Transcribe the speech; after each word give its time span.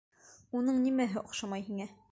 Уның 0.61 0.81
нимәһе 0.87 1.23
оҡшамай 1.27 1.69
һиңә? 1.71 1.93